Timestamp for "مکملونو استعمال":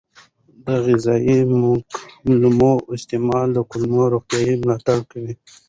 1.61-3.47